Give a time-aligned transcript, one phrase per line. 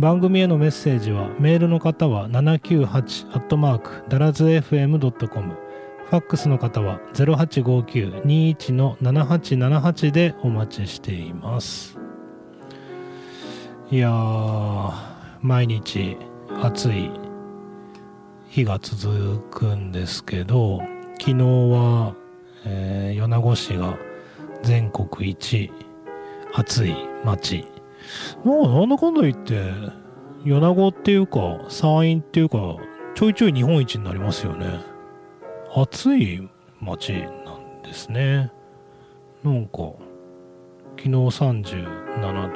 [0.00, 5.58] 番組へのメッセージはメールの方は798ダラズ FM.com
[6.06, 11.98] ファックスの方は0859-21-7878でお待ちしています。
[13.90, 14.10] いや
[15.42, 16.16] 毎日
[16.62, 17.10] 暑い
[18.48, 20.80] 日が続くんですけど
[21.18, 22.14] 昨日は、
[22.64, 23.98] えー、米子市が
[24.62, 25.70] 全国一
[26.54, 27.66] 暑い町
[28.44, 29.72] もうなんだかんだ言って、
[30.44, 32.76] 米子っていうか、山陰っていうか、
[33.14, 34.80] ちょいちょい日本一になりますよね。
[35.74, 36.48] 暑い
[36.80, 38.50] 街なんですね。
[39.44, 39.92] なんか、
[40.96, 42.52] 昨日37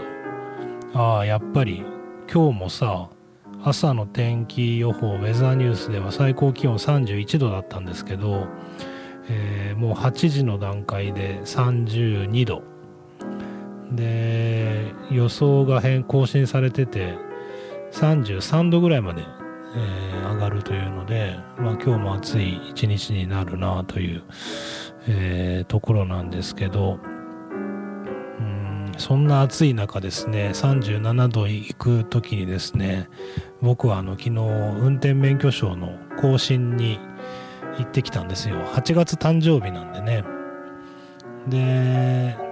[0.93, 0.99] 度。
[0.99, 1.85] ああ、やっぱり
[2.33, 3.11] 今日もさ、
[3.63, 8.47] 朝の天気予報、ウェザーニュースでは最高気温31度だったんですけど、
[9.29, 12.74] えー、もう8時の段階で32度。
[13.93, 17.17] で予想が変更新されてて
[17.93, 19.23] 33度ぐらいまで、
[19.77, 24.23] えー、上がるというので、まあ、今日も暑い一日になるなという、
[25.07, 33.09] えー、ところなんですけどうんそんな暑い中ですね37度行く時にですね
[33.63, 36.99] 僕はあの昨日運転免許証の更新に
[37.79, 38.57] 行ってきたんですよ。
[38.67, 40.25] 8月誕生日なんでね。
[41.49, 42.44] で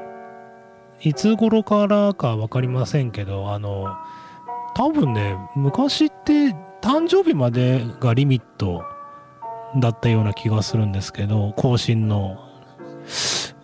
[1.05, 3.97] いつ頃からか分かりませんけど、あの、
[4.75, 8.85] 多分ね、昔って誕生日までがリミット
[9.81, 12.39] だったような気がするんですけど、更新の。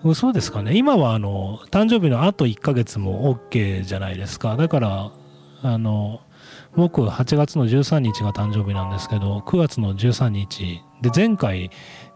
[0.04, 0.76] 嘘ですかね。
[0.76, 4.56] 今はあの、誕生日のあと1ヶ月も OK じゃないですか。
[4.56, 5.10] だから、
[5.62, 6.20] あの、
[6.76, 11.70] 僕8月の13日が誕生日なんですけど、9月の13日で前回、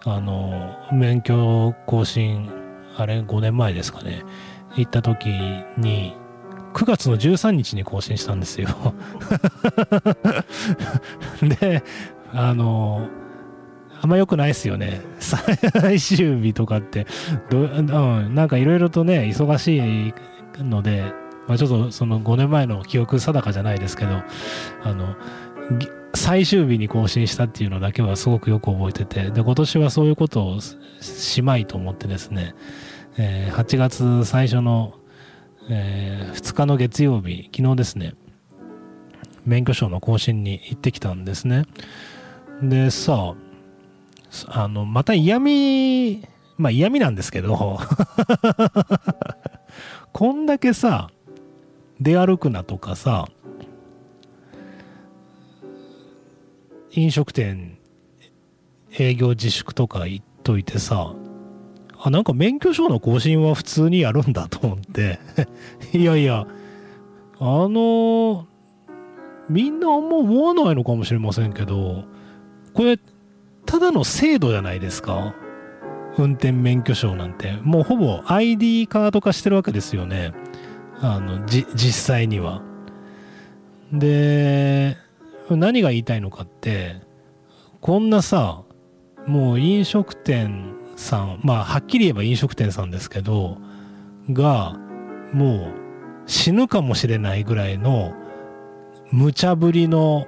[0.05, 2.50] あの、免許更新、
[2.97, 4.25] あれ5年前ですかね。
[4.77, 5.28] 行った時
[5.77, 6.16] に、
[6.72, 8.69] 9月の13日に更新したんですよ。
[11.60, 11.83] で、
[12.33, 13.09] あの、
[14.00, 15.00] あんま良くないですよね。
[15.19, 17.06] 最終日とかって。
[17.50, 20.12] ど、うん、なんかいろいろとね、忙し
[20.59, 21.05] いので、
[21.47, 24.22] まあ、ちょっとその5年前の記憶定かじゃないですけど、
[24.82, 25.15] あの、
[26.15, 30.59] 最終日に更新したっていうのだけはすごくよく覚えてて、で、今年はそういうことを
[31.00, 32.55] しまいと思ってですね、
[33.19, 34.95] えー、8月最初の、
[35.69, 38.15] えー、2日の月曜日、昨日ですね、
[39.45, 41.65] 免許証の更新に行ってきたんですね。
[42.62, 43.34] で、さ
[44.49, 47.81] あ、あの、また嫌味、まあ嫌味なんですけど
[50.12, 51.11] こんだけさ、
[52.00, 53.29] 出歩くなとかさ、
[56.93, 57.79] 飲食店
[58.99, 61.15] 営業自粛とか言っといてさ、
[62.04, 65.18] あ、なんか免許証の更新は普通にやるんだと思って
[65.96, 66.46] いやいや、
[67.38, 68.46] あの、
[69.49, 72.04] みんなあんま思わないのかもしれませんけど、
[72.75, 72.99] これ、
[73.66, 75.34] ただの制度じゃないですか？
[76.19, 77.56] 運転免許証なんて。
[77.62, 80.32] もうほぼ ID カード化してるわけですよね。
[81.00, 82.62] あの、じ、実際には。
[83.93, 84.96] で、
[85.50, 86.96] 何が言いたいのかって、
[87.81, 88.62] こんなさ、
[89.26, 93.58] もう飲食店さん、まあ、はっきり言えば飲食店さんですけど、
[94.31, 94.78] が、
[95.32, 95.72] もう
[96.26, 98.14] 死ぬかもしれないぐらいの
[99.10, 100.26] 無茶ぶりの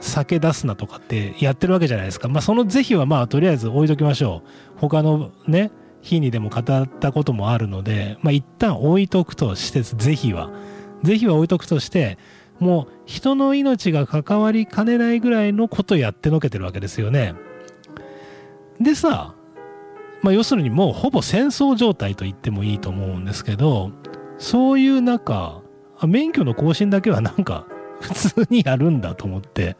[0.00, 2.28] 酒出すなとかってやってるわけじゃないですか。
[2.28, 4.42] まあ、その是非はまあ、とりあえず置いときましょ
[4.76, 4.78] う。
[4.78, 5.70] 他のね、
[6.04, 10.50] 日にでも語ったこともあるので、まあ、一旦置いとくとして是非は
[11.02, 12.18] 是非は置いとくとして
[12.60, 17.34] もう人の命が関わりかねないぐらいのことやってのけてるわけですよね。
[18.80, 19.34] でさ、
[20.24, 23.90] まあ、要するにもうほぼ戦争状態と言ってもいいと思うんですけど
[24.38, 25.60] そういう中
[26.06, 27.66] 免許の更新だけはなんか
[28.00, 29.76] 普通にやるんだと思って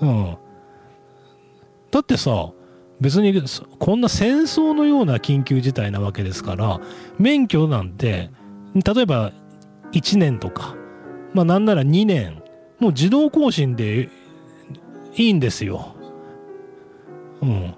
[0.00, 0.36] うん
[1.90, 2.52] だってさ
[3.02, 3.34] 別に
[3.78, 6.80] こんな戦争のような緊急事態なわけですから
[7.18, 8.30] 免許なんて
[8.74, 9.30] 例えば
[9.92, 10.74] 1年とか
[11.34, 12.42] まあなんなら2年
[12.80, 14.08] もう自動更新で
[15.16, 15.94] いいんですよ。
[17.42, 17.74] うん。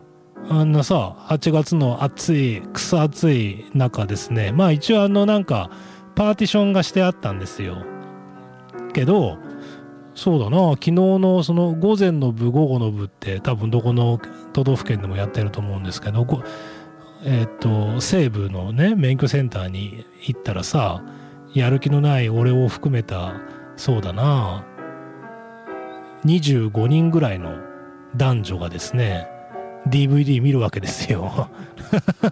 [0.49, 4.52] あんなさ8月の暑い草暑い中ですね。
[4.52, 5.70] まあ一応あのなんか
[6.14, 7.85] パーティションがしてあったんですよ。
[8.93, 9.38] けど
[10.14, 10.73] そうだな。
[10.73, 14.20] 昨日のその午前の部午後の部って多分どこの
[14.52, 16.26] 都道府県でもやってると思うんですけど
[17.25, 21.02] えっ、と西部のね免許センターに行ったらさ
[21.55, 23.35] やる気のない俺を含めた
[23.76, 24.64] そうだな。
[26.26, 27.58] 25人ぐらいの
[28.17, 29.29] 男女がですね
[29.88, 31.48] DVD 見るわけですよ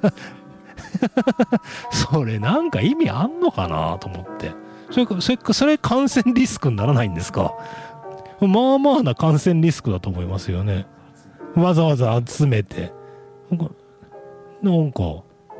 [1.91, 4.53] それなんか意味あんのかなと思って。
[4.91, 7.55] それかそれかそれ感染リスクにならないんですか？
[8.41, 10.87] まあまあな感染リスクだと思いますよね。
[11.55, 12.93] わざわざ集めて。
[14.63, 15.03] なんか、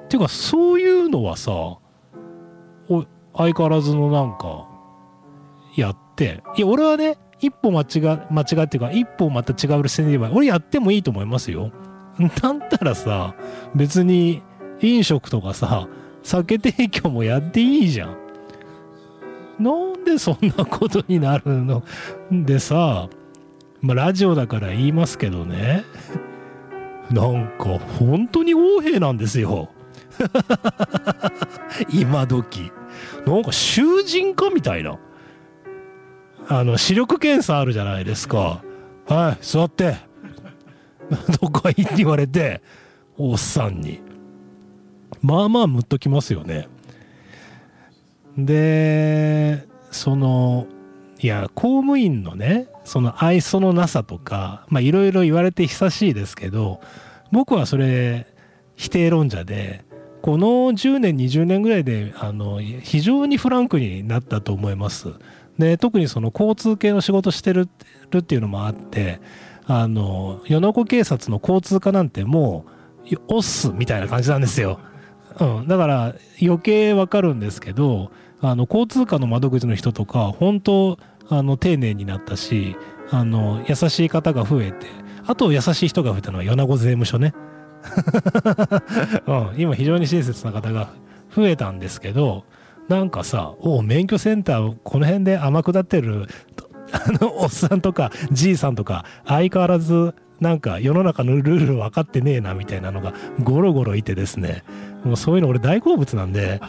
[0.09, 1.51] ていうかそういうのはさ、
[3.35, 4.67] 相変わらずのなんか、
[5.77, 11.73] やって、いや、俺はね、一歩間違、間違っていうか、一歩また違う線で言えば、俺やってもいいと思いますよ。
[12.41, 13.35] だったらさ、
[13.75, 14.43] 別に
[14.81, 15.89] 飲食とかさ、
[16.23, 18.17] 酒提供もやっていいじゃん。
[19.59, 21.83] なんでそんなことになるの？
[22.31, 23.09] でさ、
[23.81, 25.85] まあ、ラジオだから言いますけどね。
[27.11, 29.69] なんか本当に横兵なんですよ。
[31.93, 32.71] 今時。
[33.27, 34.99] なんか囚人かみたいな。
[36.49, 38.63] あの、視力検査あるじゃないですか。
[39.07, 39.97] はい、座って。
[41.41, 42.63] とか言われて、
[43.17, 44.01] おっさんに。
[45.21, 46.69] まあまあムッときますよね。
[48.37, 50.67] で、その、
[51.21, 56.81] いや、公務員のね、その愛想のなさとか、まあいろいろ言われて久しいですけど、
[57.31, 58.27] 僕はそれ
[58.77, 59.85] 否定論者で、
[60.23, 65.09] この10年、20年ぐらいで、あの、非常にフランクになったと思います。
[65.59, 67.69] で、特にその交通系の仕事してる
[68.17, 69.21] っていうのもあって、
[69.67, 72.65] あの、与野湖警察の交通課なんても
[73.11, 74.81] う、押すみたいな感じなんですよ。
[75.39, 75.69] うん。
[75.69, 78.11] だから余計わかるんですけど、
[78.41, 82.77] あの、交通課の窓口の人とか、本当あの、丁寧になったし、
[83.11, 84.87] あの、優しい方が増えて、
[85.27, 87.35] あと優しい人が増えたのは米子税務署ね。
[89.27, 90.91] うん、今非常に親切な方が
[91.35, 92.45] 増えたんですけど、
[92.89, 96.27] なんかさ、お免許センター、この辺で天下ってる、
[96.93, 103.15] あの、おっさんとか、じいさんとか、相変わらず、なんか世の中のルール分かってねえなみたいなのが
[103.45, 104.65] ゴロゴロいてですね
[105.05, 106.61] もうそういうの俺大好物なんで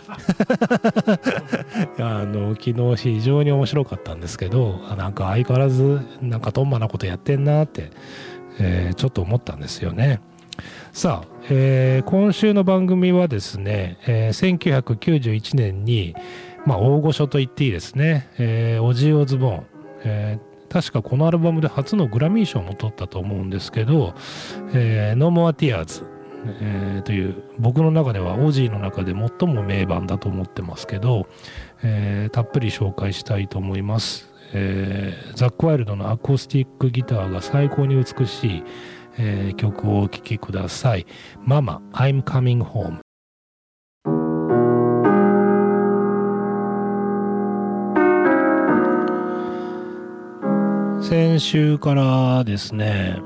[1.98, 7.89] あの昨日非常に面白かったんですけどなんか相変わらずなんかとんまなことやってんなって、
[8.59, 10.21] えー、ちょっと思ったんですよね。
[10.92, 16.16] さあ、えー、今週の番組はですね、えー、1991年に、
[16.66, 19.66] まあ、大御所と言っていいですね、えー、オジー・オズボン、
[20.04, 24.16] えー確かこのアルバムで初のグラミー賞も取ったと思うんですけど
[24.73, 26.04] 「えー、No More Tears」
[26.59, 31.28] えー、という僕の中ではオジーの中で最も名盤だと思ってますけど、
[31.83, 38.64] えー、たっぷり紹介したいと思います、えー、ザック・ワイルドのアコースティックギターが最高に美しい、
[39.17, 41.05] えー、曲をお聴きください
[41.45, 42.99] 「ママ I'm Coming Home」
[51.01, 53.17] 先週からですね、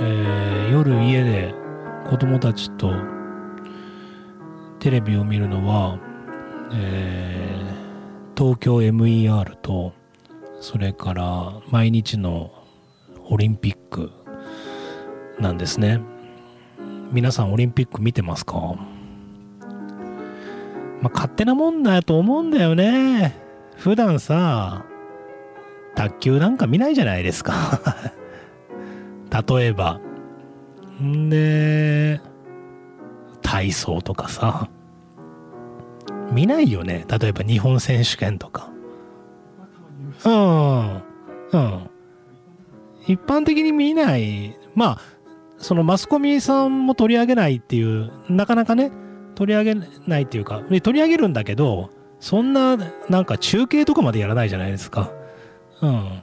[0.00, 1.54] えー、夜家で
[2.08, 2.92] 子供たちと
[4.80, 5.98] テレビを見るのは、
[6.72, 9.92] えー、東京 MER と
[10.60, 12.50] それから毎日の
[13.28, 14.23] オリンピック
[15.38, 16.00] なんですね
[17.12, 18.56] 皆さんオリンピック見てますか？
[21.00, 23.36] まあ勝手なもんだと思うんだよね
[23.76, 24.84] 普段さ
[25.94, 27.54] 卓球なんか見ないじゃないですか
[29.56, 30.00] 例えば。
[31.02, 32.20] んで、
[33.42, 34.68] 体操とかさ。
[36.32, 37.04] 見ないよね。
[37.08, 38.70] 例えば日本選手権とか。
[40.24, 40.94] うん。
[41.52, 41.90] うん。
[43.06, 44.56] 一般的に見ない。
[44.74, 44.98] まあ、
[45.64, 48.92] そのマスコミさんも取り上げないっていうなかなかね
[49.34, 51.88] 取り上げないっていうか取り上げるんだけど
[52.20, 52.76] そんな
[53.08, 55.10] なんか中継とかまでやらないじゃないですか。
[55.80, 56.22] うん。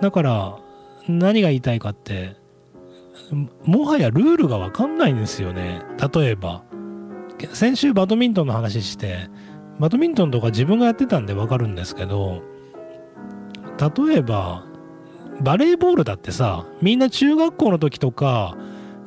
[0.00, 0.58] だから
[1.06, 2.34] 何が言いたいかって
[3.62, 5.82] もはやルールが分かんないんですよね。
[6.12, 6.64] 例えば
[7.52, 9.28] 先週バドミントンの話して
[9.78, 12.42] バドミントンとか自分がやってたんで分かるんですけど
[13.78, 14.64] 例えば
[15.40, 18.56] バレーボールだってさみんな中学校の時とか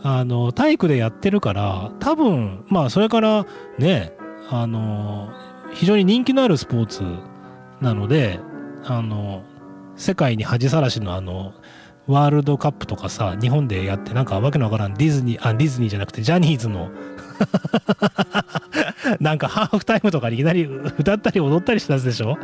[0.08, 3.46] あの体育でやってるから多分まあそれから
[3.80, 4.14] ね
[4.52, 5.30] あの
[5.74, 7.02] 非常に人気のあるスポーツ
[7.82, 8.40] なので
[8.86, 9.44] あの
[9.96, 11.54] 世界に恥さらしのあの
[12.06, 16.92] ワールドカップとかさ日本でやってなんかわけのわからんディズニーあディズニーじゃなくてジャニーズの
[19.20, 22.38] なんかハーフタイムとかにいきなり歌ったり踊ったりしたやつでしょ？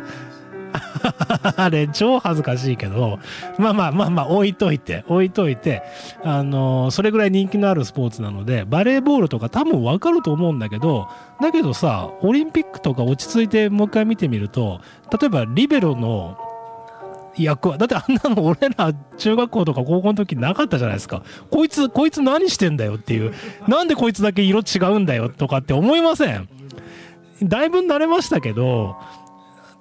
[1.56, 3.18] あれ超恥ずかしいけど
[3.58, 5.82] まあまあまあまあ置いといて置いといて
[6.24, 11.08] あのそれぐらい人気のあるスポーツなのでバレーボールとか多分わかると思うんだけど
[11.40, 14.80] だけどさオリンピックとか落ち着いてもう一回見てみると
[15.20, 16.36] 例えばリベロの
[17.36, 21.22] 役はだってあんなの俺ら中学校とか高校の時なかったじゃないですか。
[21.50, 23.32] こいつこいつ何してんだよっていう
[23.66, 26.46] なんでこいつだけ色違うんだよとかって思いません？
[27.42, 28.96] だいぶ慣れましたけど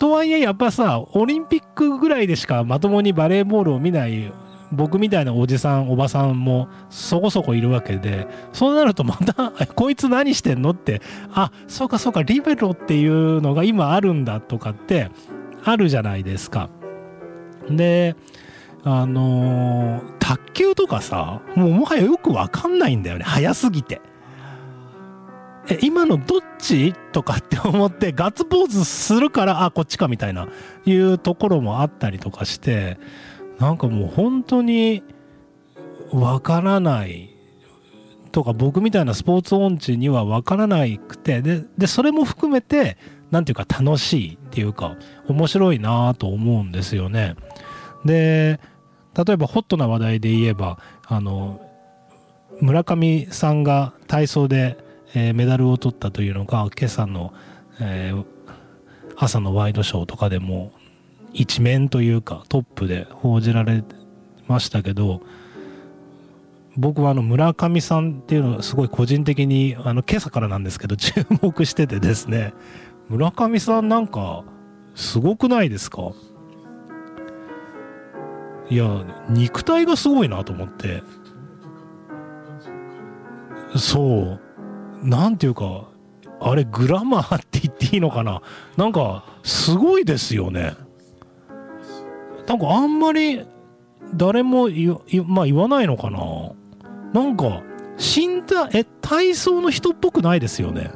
[0.02, 4.34] とはいえやっぱさオリンピックぐらいでしかまともにバレーボールを見ない
[4.72, 11.04] 僕みたいなおじさんおばさんもそこそこいるわけでそうなるとまた こいつ何してんのって
[11.36, 15.12] あそうかそうかリベロっていうのが今あるんだとかって
[15.64, 16.72] あるじゃないですか。
[17.70, 18.16] で
[18.84, 24.02] あのー、卓球とかさもうもはやよくわかんないんだよね早すぎて
[25.70, 30.48] え今のどっちとかって思って ガッツポーズするからあこっちかみたいな
[30.86, 32.98] いうところもあったりとかして
[33.60, 35.04] なんかもう本当に
[36.12, 37.30] わからない
[38.32, 42.98] とか僕みたいなスポーツ音痴にはわからなくてででそれも含めて
[43.30, 44.96] 何ていうか楽しいっていうか
[45.28, 47.36] 面白いなと思うんですよね。
[48.04, 48.60] で
[49.14, 51.62] 例えばホットな話題で言えばあの
[52.62, 54.78] 村上さんが体操で、
[55.14, 57.34] えー、メダルを取ったというのが今朝の、
[57.80, 58.26] えー、
[59.18, 60.72] 朝のワイドショーとかでも
[61.34, 63.84] 一面というかトップで報じられ
[64.48, 65.22] ましたけど
[66.78, 72.54] 僕はあの村上さんっていうのはすごい個人的にあの今朝からなんですけど注目しててですね
[73.10, 74.46] 村上さんなんか
[74.96, 76.12] すごくないですか？
[78.70, 81.04] いや肉体がすごいなと思って。
[83.76, 84.51] そう。
[85.02, 85.86] なんていうか
[86.40, 88.42] あれグラマーって言っていいのかな？
[88.78, 90.74] なんかすごいですよね。
[92.48, 93.46] なんかあんまり
[94.16, 96.20] 誰も言まあ言わないのかな？
[97.14, 97.62] なんか
[97.98, 100.92] 身体え体操の人っぽくないですよね。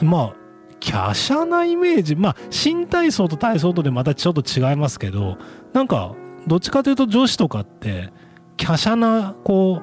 [0.00, 0.34] まあ
[0.80, 2.14] 華奢なイメージ。
[2.16, 5.38] まあ新体操と体操とでまたちょっと違いますけど
[5.72, 6.14] なんか
[6.46, 8.12] どっちかというと女子とかって
[8.56, 9.82] 華奢なこ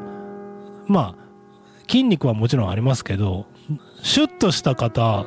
[0.87, 1.22] うまあ
[1.87, 3.45] 筋肉はもちろんありますけど
[4.01, 5.25] シュッとした方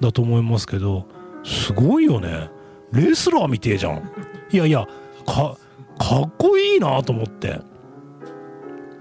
[0.00, 1.06] だと思いますけど
[1.44, 2.50] すごいよね。
[2.92, 4.10] レスラーみてえじゃん。
[4.50, 4.86] いやいや
[5.26, 5.56] か
[5.98, 7.60] かっこいいなと思って。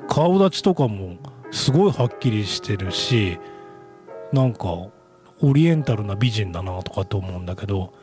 [0.08, 1.18] 顔立ちとかも
[1.52, 3.38] すごいはっきりしてるし
[4.32, 4.92] なんかオ
[5.54, 7.94] リエンタルな美人だなとかって思うんだけど。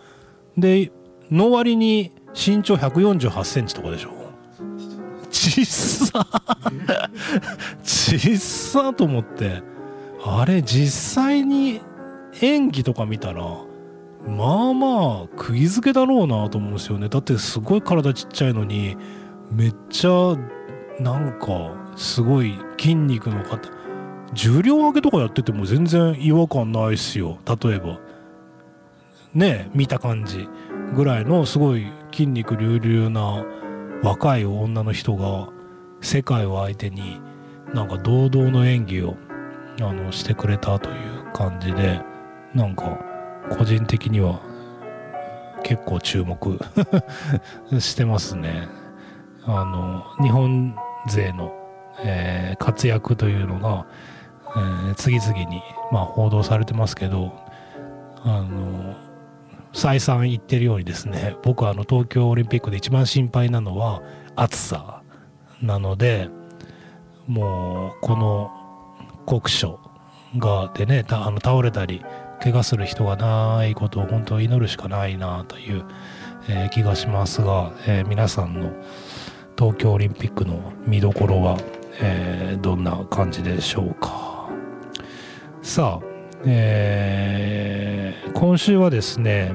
[0.56, 0.92] で
[1.30, 4.23] の割に身長148センチとかでしょ。
[5.34, 6.26] ちっさ
[7.82, 9.62] ちっさと思って。
[10.26, 11.82] あれ実際に
[12.40, 13.42] 演技とか見たら
[14.26, 17.08] まあまあ釘付けだろうなと思うんですよね。
[17.10, 18.96] だってすごい体ちっちゃいのに
[19.50, 20.10] めっちゃ
[20.98, 23.68] なんかすごい筋肉の方。
[24.32, 27.38] 重量上げとかやってても全然違和感ないっすよ。
[27.44, 27.98] 例えば。
[29.34, 30.48] ね見た感じ
[30.94, 33.44] ぐらいのすごい筋肉隆々な
[34.02, 35.48] 若い女の人が
[36.00, 37.20] 世界を相手に
[37.72, 39.16] なんか堂々の演技を
[39.80, 42.00] あのしてくれたという感じで
[42.54, 42.98] なんか
[43.50, 44.40] 個人的には
[45.62, 46.58] 結構注目
[47.80, 48.68] してますね。
[49.46, 50.74] あの日本
[51.06, 51.52] 勢の、
[52.02, 53.86] えー、活躍というのが
[54.56, 57.32] えー、次々に、まあ、報道されてますけど
[58.22, 58.94] あの
[59.74, 64.02] 再三言ってるようにですね僕はあの東京オリンピックで一番心配なのは
[64.36, 65.02] 暑さ
[65.60, 66.30] なので
[67.26, 68.50] もうこの
[69.26, 69.78] 酷暑
[70.38, 72.02] がでねあの倒れたり
[72.40, 75.84] 怪我する人がないことを本当祈るしかないなという、
[76.48, 78.72] えー、気がしますが、えー、皆さんの
[79.58, 81.58] 東京オリンピックの見どころは、
[82.00, 84.50] えー、どんな感じでしょうか。
[85.62, 86.13] さあ、
[86.46, 89.54] えー、今週はですね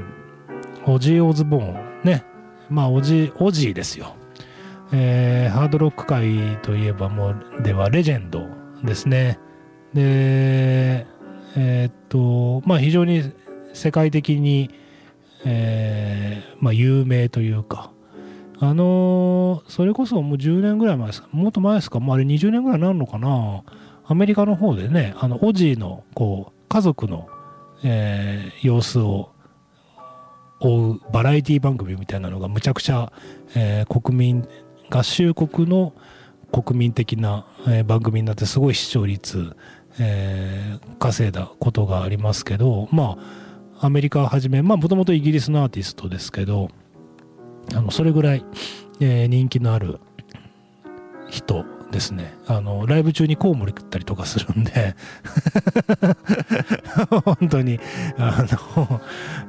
[0.86, 2.26] オジー・オズボーンね。
[2.70, 4.16] まあオジオジーですよ、
[4.92, 8.48] えー、ハードロック界といえばもうではレジェンド
[8.84, 9.40] ですね。
[9.94, 11.06] で
[11.56, 13.34] えー、っとまあ非常に
[13.74, 14.72] 世界的に、
[15.46, 17.92] えーまあ、有名というか。
[18.62, 23.64] あの、それこそもう10年ぐらい前ですか、もっと前ですか、もうあれ20年ぐらいになるのかな、
[24.06, 27.28] アメリカの方でね、あの、オジーの、こう、家族の、
[27.84, 29.32] えー、様子を
[30.60, 33.12] 追うバラエティ番組みたいなのがむちゃくちゃ、
[33.56, 34.48] えー、国民、
[34.90, 35.94] 合衆国の
[36.52, 39.56] 国民的な、えー、番組になってすごい視聴率、
[40.00, 43.18] えー、稼いだことがありますけど、ま
[43.80, 46.70] あ、アメリカはじめ、まあ、もともとイギリスのアーティストですけど、
[47.74, 48.46] あのそれぐらい、
[49.00, 50.00] えー、人気のある
[51.30, 52.38] 人ですね。
[52.48, 54.96] あのライブ中にコウモリ食ったりとかするんで。
[57.26, 57.80] 本当に。
[58.18, 58.46] あ
[58.78, 59.02] の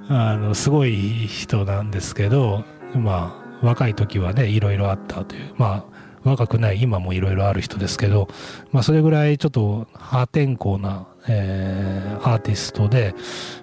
[0.08, 5.54] あのすごい人なんですけどまあ若い時はねいろいろあったという。
[5.56, 8.28] まあ若くない今もいろいろある人ですけど、
[8.72, 13.14] まあ、それぐらいちょっと破天荒な、えー、アーティストで、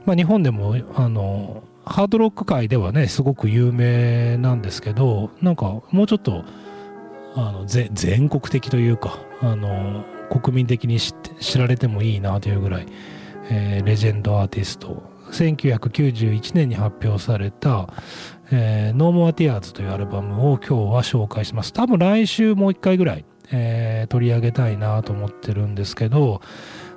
[0.05, 6.43] まあ、日本でもあのハードロック界ではねすごく有名なんですけどなんかもうちょっと
[7.37, 11.13] あの全国的というかあの国民的に知
[11.59, 12.87] られてもいいなというぐらい、
[13.51, 17.89] えー、レジェンドアーティスト1991年に発表された
[18.51, 21.73] 「えー、No More Tears」というアルバムを今日は紹介します。
[21.73, 26.41] 多分来週もう一回ぐらい、えー、取り上げたいなと思ってるんですけど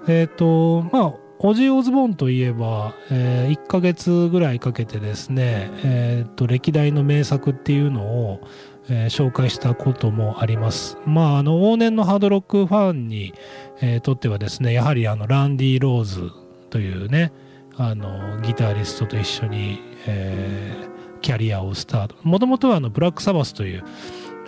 [0.09, 8.41] えっ、ー、とまあオジー・オズボンといえば、えー、1ヶ月ぐらいかけてですね、えー、と歴代の名作っていうのを、
[8.91, 10.99] えー、紹介したこともあります。
[11.07, 13.33] まあ、あの往年のハードロックファンに、
[13.81, 16.31] えー、とってはですねやはりあのランディ・ローズ
[16.71, 17.33] というね
[17.77, 23.85] あのギタリストと一緒に、えー、キャリアをスタートもともとはあのブラック・サバスという、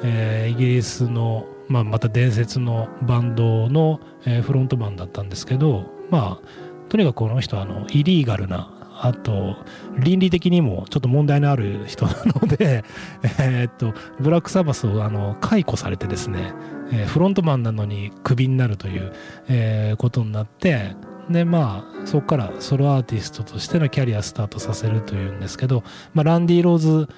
[0.03, 9.57] え、イギリスの、まあ、また伝説のバンドの、え、フロントマンだったんですけどまあとにかくこの人はあのイリーガルなあと
[9.99, 12.85] 倫理的にもちょっと問題のある人なので
[13.41, 16.55] えっとブラックサバスをあの解雇されてですね、
[16.93, 19.13] えー、フロントマンなのにクビになるという、
[19.49, 20.95] えー、ことになって
[21.29, 25.83] でまあそこからソロアーティストとしてのキャリアスタートさせるというんですけど、
[26.15, 27.09] まあ、ランディ・ローズ、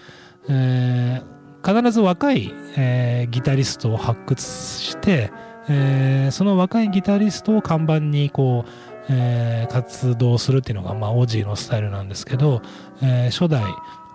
[0.49, 5.31] えー、必ず若い、えー、ギタリストを発掘して、
[5.69, 12.63] えー、その若いギタリストを看板にこうえー、活動するっていうのが、まあ、オジーのスタイルなんですけど、
[13.03, 13.63] えー、初代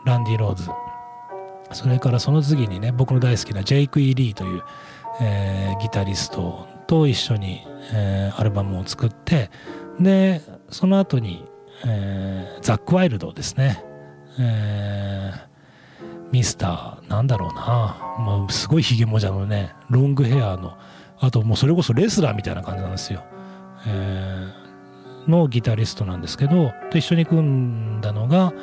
[0.05, 0.69] ランディ・ローズ。
[1.71, 4.63] それからその次にね僕の大好きなジェイク・イ・リーという、
[5.21, 7.61] えー、ギタリストと一緒に、
[7.93, 9.51] え、アルバムを作って
[9.99, 11.45] でその後に、
[11.85, 13.83] え、ザック・ワイルドですね、
[14.39, 15.31] え、
[16.31, 17.61] ミスターなんだろうな、
[18.19, 20.77] まあ、すごいひげもじゃのねロングヘアの
[21.19, 23.23] あともうそれこそレスラーみたいな感じなんですよ、
[23.85, 24.58] えー、
[25.29, 28.53] のギタリストなんですけどと一緒に組んだのが、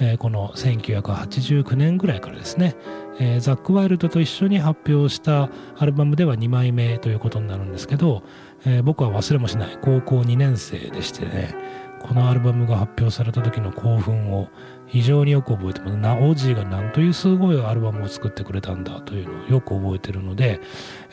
[0.00, 2.76] えー、この1989年ぐらいからですね、
[3.20, 8.22] えー、ザック・ワイルドと一緒に発表したアルバムでは2枚目ということになるんですけど、
[8.66, 11.54] えー、僕は忘れもしない高校2年生でしてね
[12.00, 14.48] このアルバムが発表された時の興奮を
[14.94, 20.60] 非常によく覚えてますなオジーが何というすごいアルバムを作ってくれたんだというのをよく覚えてるので、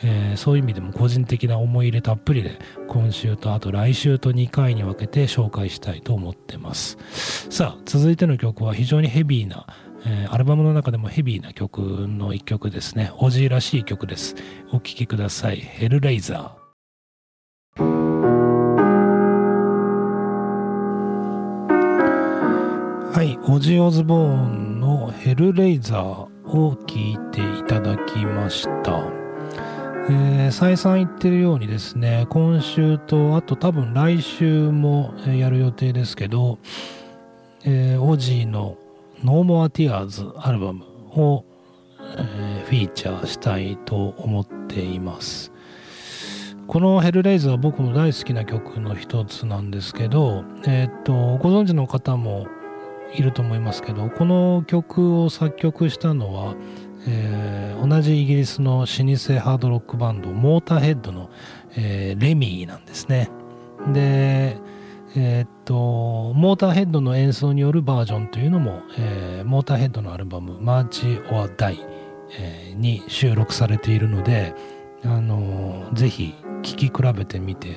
[0.04, 6.96] えー、そういう意味でも個人的な思い入れたっぷりで今週とあと来週と2回に分けて紹介したいと思ってます
[7.50, 9.66] さあ続いての曲は非常にヘビーな
[10.04, 13.12] えー、アルバムの中でもヘビーな曲の一曲ですね。
[13.18, 14.34] オジーらしい曲です。
[14.72, 15.58] お聴きください。
[15.58, 16.61] ヘルレイザー。
[23.12, 29.02] はい、オジオズボーンのヘルレイザーを聞いていただきました。
[30.08, 36.58] えー、再三言ってるようにですね、今週と、あと多分来週もやる予定ですけど、
[37.66, 38.78] えー、オジーの
[39.22, 41.44] No More Tears アルバムを、
[42.16, 45.52] えー、フィーチャーしたいと思っています。
[46.66, 52.46] このヘルレイザーは僕も大好きな曲の一つなんですけど、えっ、と、ご存知の方も
[53.14, 56.54] いると思いますけどこの曲を作曲したのは、
[57.06, 61.30] えー、同じイギリスの老舗ハードロックバンドモーターヘッドの、
[61.76, 63.30] えー、レミーなんですね。
[63.92, 64.56] で
[65.14, 71.78] えー、っとモーターヘッドの演奏によるバージョンというのも、えー、モーターヘッドのアルバム「March or Die」
[72.38, 74.54] えー、に収録されているので、
[75.04, 77.76] あのー、ぜひ聴き比べてみて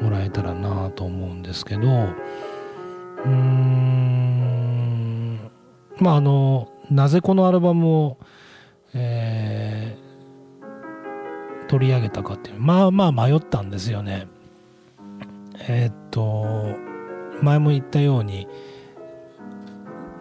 [0.00, 2.08] もらえたらなと思うんですけど
[3.24, 4.70] うん。
[5.98, 8.18] まああのなぜこのアルバムを、
[8.94, 12.60] えー、取り上げたかっていう。
[12.60, 14.26] まあまあ迷ったんですよね。
[15.68, 16.76] えー、っと
[17.42, 18.48] 前も言ったように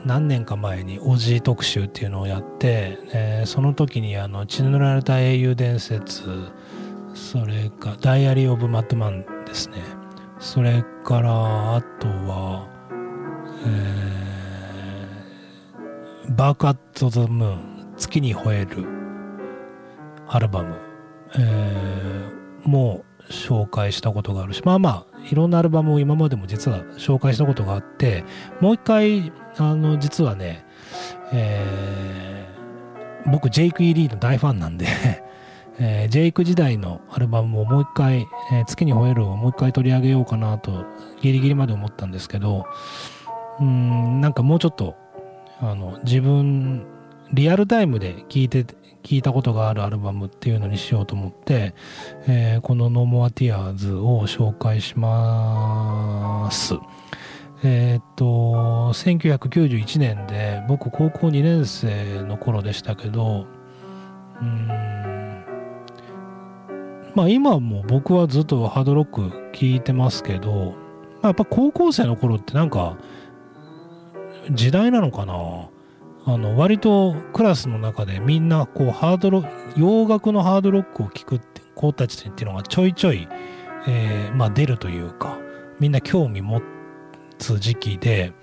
[0.06, 6.24] 何年か前にオジー特集っていうのをやって、えー、その時にあの血塗られた英雄伝説
[7.14, 9.78] それかダイアリー・オブ・マットマンですね。
[10.40, 12.68] それからあとは、
[13.66, 18.86] えー、バーク・アット・ザ・ムーン月に吠える
[20.28, 20.78] アルバム、
[21.38, 28.24] えー、も紹介したことがあるしまあまあいろんなアルバムを今までも実は紹介したことがあって
[28.60, 30.66] もう一回あの実はね、
[31.34, 34.88] えー、僕ジェイク・イ・リーの大ファンなんで
[35.82, 40.86] えー、ジェイク時代のアルバムをもう一回、えー、月に吠えるをもう一回取り上げようかなと
[41.22, 42.66] ギリギリまで思ったんですけど
[43.60, 44.96] うんなんかもうちょっと
[45.60, 46.86] あの自分
[47.34, 48.66] リアルタイムで聴いて
[49.04, 51.74] 聞いたことがあるアルバムっていうのにしようと思って、
[52.28, 56.76] えー、この No More Tears を紹介します。
[57.64, 58.24] えー、っと、
[58.94, 63.48] 1991年で僕高校2年生の頃でしたけど、
[64.42, 64.68] うん、
[67.16, 70.74] まあ今も僕はずっとハードロック聴いてますけど、
[71.22, 72.98] まあ、やっぱ高校生の頃ってなんか
[74.52, 75.70] 時代なのかな？
[76.26, 79.44] あの割とクラスの中でみんなこうハードロ
[79.78, 83.28] 洋楽のハードロックを聴くって子たちっていうのがちょいちょい、
[83.88, 85.40] えー、まあ、出るというか
[85.80, 86.62] みんな興味持
[87.38, 88.34] つ時期で、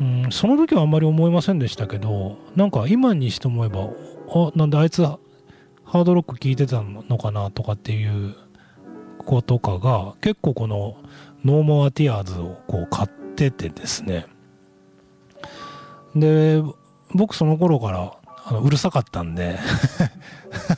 [0.00, 3.90] うん、その時はあんまり思いませんでしたけどなんか今にして思えば
[4.30, 8.34] あなんであいつハードロック聴いてたのかなとかっていう
[9.18, 10.96] 子とかが結構この
[11.44, 14.26] 「ノーモアティアーズ」をこう買っててですね。
[16.14, 16.62] で
[17.14, 18.12] 僕その頃から
[18.44, 19.58] あのうるさかったんで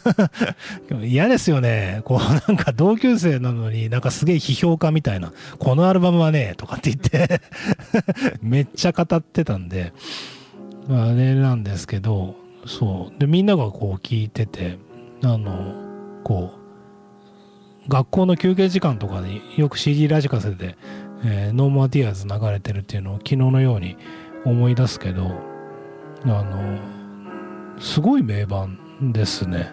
[1.02, 2.02] 嫌ですよね。
[2.04, 7.40] こうなんか同級生なのになんかすげえ批評家みたいな、このアルバムはね、とかって言って
[8.42, 9.92] めっちゃ語ってたんで、
[10.90, 13.18] あれなんですけど、そう。
[13.18, 14.78] で、みんながこう聞いてて、
[15.24, 15.74] あの、
[16.24, 16.52] こ
[17.86, 20.76] う、学校の休憩時間とかによく CD ラジカセで、
[21.24, 23.96] えー、 No More Tears 流れてるっていうのを昨日のように
[24.44, 25.32] 思い出すけど、
[26.24, 26.78] あの
[27.80, 28.78] すごい名盤
[29.12, 29.72] ですね。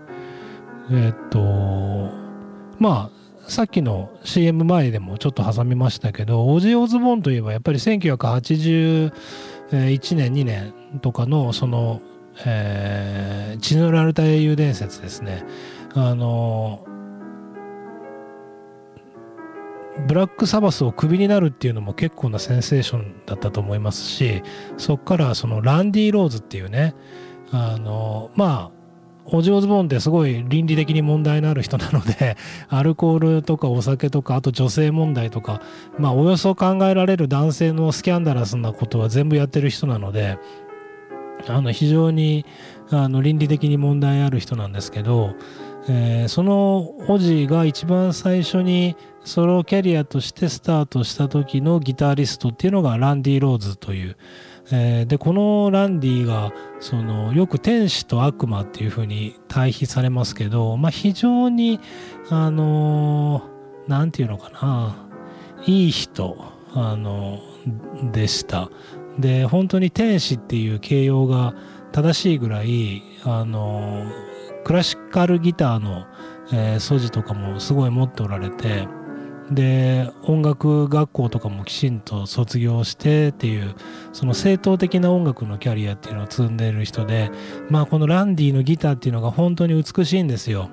[0.92, 2.10] えっと
[2.80, 9.12] まあさっきの CM 前でもちょっと挟みましたけどオジー・オズボンといえばやっぱり1981
[10.16, 12.02] 年2年とかのその、
[12.46, 15.44] えー、血のられた英雄伝説ですね。
[15.96, 16.86] あの
[20.08, 24.42] ブラックサバスをクビになるっていうのも結構なセンセーションだったと思いますし
[24.78, 26.96] そこからそのランディ・ローズっていうね
[27.52, 28.80] あのまあ
[29.32, 32.36] オジオズボンってすごい倫理的に問題のある人なので
[32.68, 35.62] アルコールとかお酒とかあと女性問題とか
[35.98, 40.40] まあおよそ考えられる男性のスキャンダラスなことは全部やってる人なので
[41.48, 42.46] あの非常に
[42.90, 45.36] あの倫理的に問題ある人なんですけど、
[45.88, 54.18] えー、そのオジが一番最初にソロキャリアとしてスタートした時のギタリストっていうのがランディ・ローズという、
[54.72, 61.80] えー、でこのランディがそのよく天使と悪魔っていうふうに対比されますけど、まあ、非常に
[62.30, 63.44] あの
[63.88, 65.06] 何て言うのかな。
[65.66, 66.38] いい人
[66.74, 67.40] あの
[68.12, 68.70] でした。
[69.18, 71.54] で本当に天使っていう形容が
[71.92, 74.06] 正しいぐらいあの
[74.64, 76.06] クラシカルギターの、
[76.54, 78.88] えー、素地とかもすごい持っておられて
[79.52, 83.76] で音楽学校とかもきちんと卒業してっていう
[84.14, 87.32] その正統的な音楽のキャリアっていうのを積んでる人で
[87.70, 90.70] まあこのランディのギターっていうのが本当に美しいんですよ。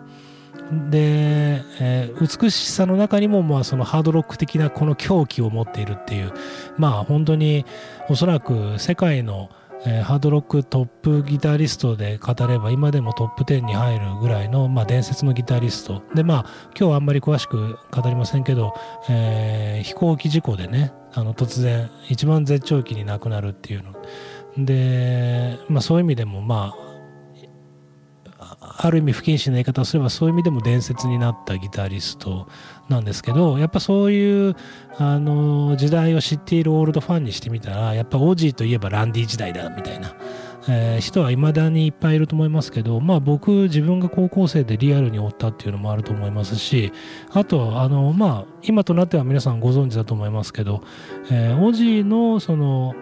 [0.91, 6.33] で、えー、美しさの中にもまあそのハードロック的なこの狂気を持っているっていう
[6.77, 7.65] まあ本当に
[8.09, 9.49] おそらく世界の
[9.87, 16.03] えー、ハードロックトップギタリストで語れば今でもトップ10に入るぐらいの、まあ、伝説のギタリスト。
[16.15, 16.41] でまあ
[16.77, 18.75] 今日はあんまり詳しく語りませんけど、
[19.09, 23.95] えー、飛行機事故でねあの突然一番絶頂期に亡くなるっていうの。
[24.59, 26.86] で、まあ、そういう意味でもまあ
[28.61, 32.47] ある意味不謹慎な言い方をすればそういう意味でも伝説になったギタリスト
[32.89, 34.57] なんですけどやっぱそういう
[34.99, 40.15] あの時代を知っているオールドファンにしてみたらやっぱオジーといえばランディ時代だみたいな、
[40.69, 46.93] えー、人はいまだにいっぱいいると思いますけどまあ僕自分が高校生でリアルに追ったっていうのもあると思いますし
[47.33, 50.83] あとあのまあ今となっては皆さんご存知だと思いますけど、
[51.31, 52.95] えー、オジーのその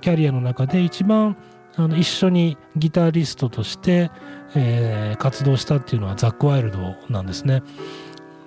[0.00, 1.36] キャリアの中で一番
[1.78, 4.10] あの一緒にギタリストとして、
[4.54, 7.62] えー、活動したっていうのはザック・ワイルドなんですね。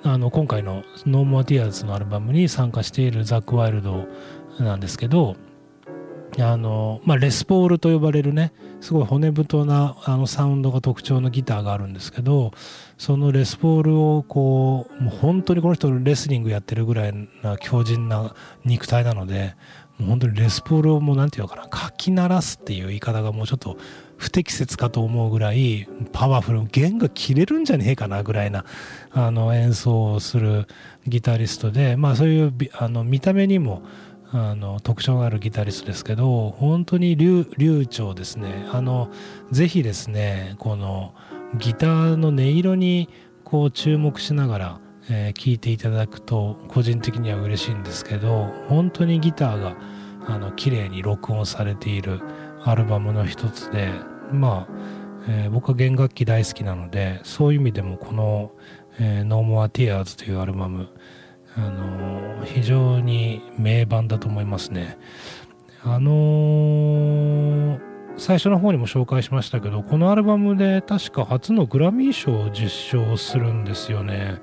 [0.04, 4.08] あの今回の「No More Tears」のアルバムに参加しているザック・ワイルド
[4.60, 5.36] なんですけど
[6.40, 12.52] あの、まあ、レスポールと呼ばれるねすごい骨太なあのサウンドが特徴のギターがあるんですけど
[12.98, 18.34] そのレスポールをこうもう本当にこの人レスリングやってるぐらいな強靭な
[18.66, 19.56] 肉体なので
[20.02, 23.78] もう本当にレスポールをもう何て言うのかなかき鳴らすっていう言い方がもうちょっと
[24.18, 28.66] 不適切かと思うぐらいパワフル弦が切れるんじゃねえかなぐらいな
[29.12, 30.68] あの演奏をする
[31.08, 33.84] ギタリストでまあそういうあの見た目にも
[34.32, 38.66] あの特徴のあるギタリストですけど本当に流流暢ですね。
[38.72, 39.10] あの
[39.52, 41.14] ぜひですねこの
[41.58, 43.10] ギターの音色に
[43.44, 44.80] こう注目しながら
[45.13, 49.76] えー、聞いていただくと個人的には嬉しいんですけど本当にギターが
[50.26, 52.21] あの綺麗に録音されている
[52.63, 53.91] アルバムの一つで
[54.32, 54.74] まあ、
[55.28, 58.52] えー、僕は弦楽器大好きなのでそういう意味でもこの
[59.00, 60.88] 「えー、No More Tears」というアルバム
[61.58, 64.97] あの非常に名盤だと思いますね。
[65.84, 67.90] あのー
[68.22, 74.40] 最初の方にも紹介しましたけどこのアルバムで確か初のグラミー賞を受賞するんですよね。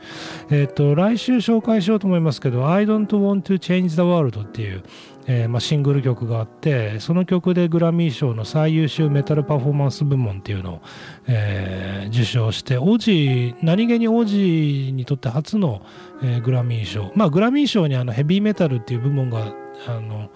[0.50, 4.82] えっ、ー、と来週紹介しようと思いますけど「I don't want to change the world」っていう、
[5.28, 10.80] えー、まあ、シングル曲があってその曲でグラミー賞の最優秀メタルパフォーマンス部門っていうのを、
[11.28, 15.82] えー、受賞してオジ何気にオジにとって初の、
[16.20, 17.12] えグラミー賞。
[17.14, 19.54] まあグラミー賞にあのヘビーメタルっていう部門が
[19.86, 20.30] あの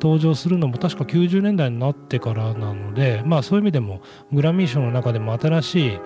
[0.00, 4.00] 登場するのも確か90年代になってからなのでまあそういう意味でも
[4.32, 5.98] グラミー賞の中でも新しい、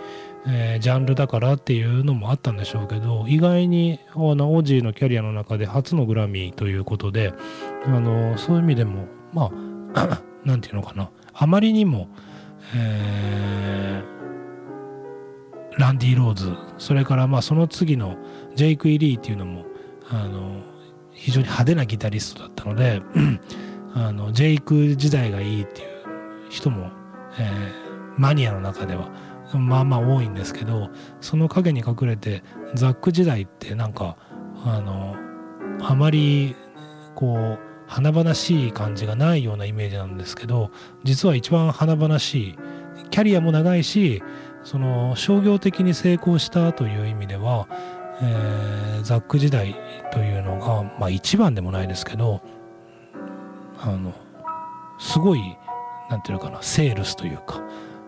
[0.47, 7.33] えー、ジャンルだからっていうのもあったんでしょうけど意外にあのオージーのキャリアの中で初のグラミーということで
[7.87, 9.51] あのそういう意味でもま
[9.95, 11.11] あ 何て言うのかな。
[11.33, 12.09] あまりにも、
[12.77, 18.17] えー、ランディ・ローズそれからまあその次の
[18.55, 19.65] ジェイク・イリーっていうのも
[20.11, 20.63] あの
[21.13, 23.03] 非常に派手なギタリストだったので
[23.95, 25.89] あのジェイク時代がいいっていう
[26.51, 26.91] 人も、
[27.39, 29.09] えー、マニアの中では
[29.53, 32.43] まあまあ多いんですけどその陰に隠れて
[32.75, 34.17] ザック時代ってなんか
[34.65, 35.17] あの
[35.81, 36.57] あまり
[37.15, 40.71] こう華々しい感じがないようなイメージなんですけど
[41.05, 42.59] 実は一番華々しい
[43.11, 44.23] キャリアも長いし
[44.65, 47.69] その商業的に成功したという意味では、
[48.23, 49.77] えー、ザック時代
[50.13, 52.41] というのが、まあ、一番でもないですけど
[53.85, 54.15] あの
[54.99, 55.57] すごい
[56.09, 57.63] 何て言うのかなセールスというか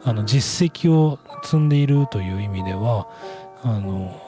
[0.04, 3.08] あの実績を積んでいるという意味では
[3.62, 4.20] あの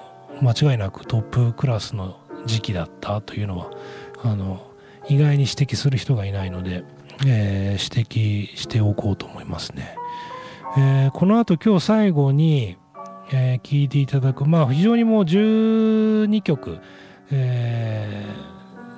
[0.43, 3.71] 間違いなくトップクラスの時期だったというのは
[4.23, 4.71] あの
[5.09, 6.85] 意外に指摘する人がいないので、
[7.27, 9.97] えー、指摘しておこうと思いますね。
[10.77, 12.77] えー、この後今日最後に、
[13.33, 16.79] えー、聞いていただくまあ非常にもう12曲、
[17.31, 18.27] え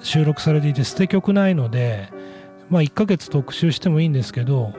[0.00, 2.08] ー、収録されていて捨て曲ないので、
[2.70, 4.72] まあ、1ヶ月特集してもいいんですけど、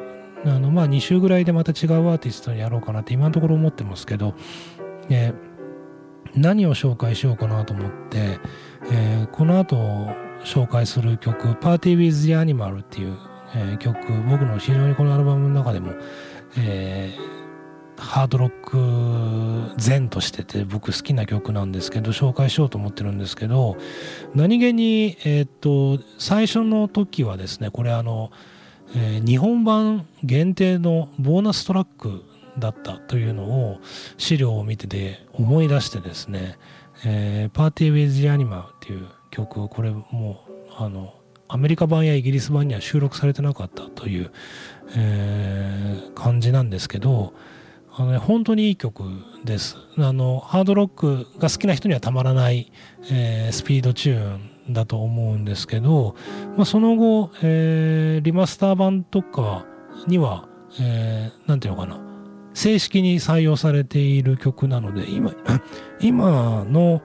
[0.46, 4.34] あのまあ2週ぐらいでまた違うアーティストにやろうかなって今のところ思ってますけど、
[5.10, 8.40] えー、何を紹介しようかなと思って、
[8.92, 9.76] えー、この後
[10.44, 13.18] 紹介する曲「Party with the Animal」っていう、
[13.56, 15.92] えー、曲僕の非常にこのアルバムの中でも、
[16.58, 17.41] えー、
[18.02, 23.78] ハードロック前としてて僕好きな曲なんですけど紹介しようと思ってるんですけど
[24.34, 28.32] 何気にえっ、と最初の時はですねこれあの、
[28.96, 32.24] え、日本版限定のボーナストラック
[32.58, 33.80] だったというのを
[34.18, 36.58] 資料を見てて思い出してですね
[37.06, 41.14] 「えー、パーティー・ウィズ・ジ・アニマ」っていう曲これもうあの
[41.48, 44.32] アメリカ版やイギリス版には収録されてなかったという、
[44.96, 47.34] えー、感じなんですけど
[48.02, 49.04] あの、ね、本当にいい曲
[49.46, 49.78] です。
[49.98, 52.72] あの、ハードロックが好きな人にはたまらない、
[53.12, 54.38] えー、スピードチュー
[54.70, 56.16] ンだと思うんですけど、
[56.58, 59.66] まあ、その後、えー、リマスター版とか
[60.08, 60.48] には、
[60.80, 62.00] えー、ていうのかな、
[62.56, 65.34] 正式に採用されている曲なので、今、
[66.02, 67.04] 今の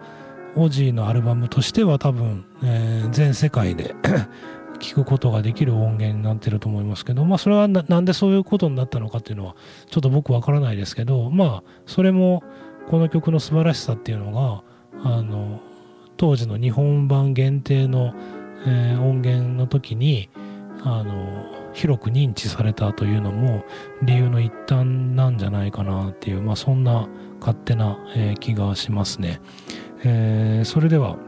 [0.57, 3.95] オジーのアルバムとしては多分、えー、全世界で
[4.79, 9.57] 聞くことができる音源になってると思いますけど、まあ、それはなんでそういうことになったのかっていうのは
[9.91, 12.43] ちょっと僕わからないですけどまあそれも
[12.89, 14.63] この曲の素晴らしさっていうのが
[15.03, 15.61] あの
[16.17, 18.15] 当時の日本版限定の、
[18.67, 20.31] えー、音源の時に
[20.83, 23.65] あの広く認知されたというのも
[24.03, 27.09] 理由の一端なんじゃないかなっていう、まあ、そんな
[27.41, 29.41] 勝手な、えー、気がしますね、
[30.05, 31.19] えー、それでは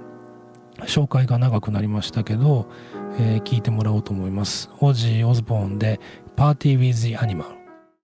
[0.82, 2.70] 紹介が長くなりましたけど、
[3.18, 4.70] えー、聞いてもらおうと思います。
[4.80, 6.00] オジー・オズボーンで
[6.36, 7.50] 「パーティー・ウィズ・アニマル」